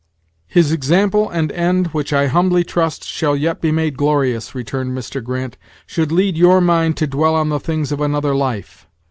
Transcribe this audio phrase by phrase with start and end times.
[0.47, 5.23] "His example and end, which, I humbly trust, shall yet be made glorious," returned Mr.
[5.23, 8.87] Grant, "should lead your mind to dwell on the things of another life.